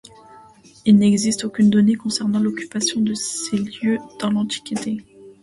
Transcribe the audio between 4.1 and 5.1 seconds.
dans l'antiquité.